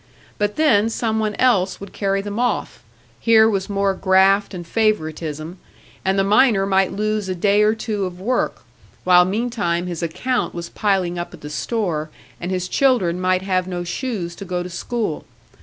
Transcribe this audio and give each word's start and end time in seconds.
But 0.39 0.55
then 0.55 0.89
some 0.89 1.19
one 1.19 1.35
else 1.35 1.79
would 1.79 1.93
carry 1.93 2.21
them 2.23 2.39
off 2.39 2.81
here 3.19 3.47
was 3.47 3.69
more 3.69 3.93
graft 3.93 4.51
and 4.51 4.65
favouritism, 4.65 5.59
and 6.03 6.17
the 6.17 6.23
miner 6.23 6.65
might 6.65 6.91
lose 6.91 7.29
a 7.29 7.35
day 7.35 7.61
or 7.61 7.75
two 7.75 8.05
of 8.05 8.19
work, 8.19 8.63
while 9.03 9.25
meantime 9.25 9.85
his 9.85 10.01
account 10.01 10.55
was 10.55 10.69
piling 10.69 11.19
up 11.19 11.35
at 11.35 11.41
the 11.41 11.51
store, 11.51 12.09
and 12.39 12.49
his 12.49 12.67
children 12.67 13.21
might 13.21 13.43
have 13.43 13.67
no 13.67 13.83
shoes 13.83 14.33
to 14.37 14.43
go 14.43 14.63
to 14.63 14.71
school. 14.71 15.23